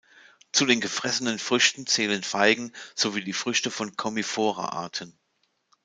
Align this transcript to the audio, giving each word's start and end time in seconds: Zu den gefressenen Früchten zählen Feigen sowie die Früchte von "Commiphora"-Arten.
Zu 0.51 0.65
den 0.65 0.81
gefressenen 0.81 1.37
Früchten 1.37 1.85
zählen 1.85 2.23
Feigen 2.23 2.73
sowie 2.95 3.23
die 3.23 3.33
Früchte 3.33 3.69
von 3.69 3.95
"Commiphora"-Arten. 3.97 5.13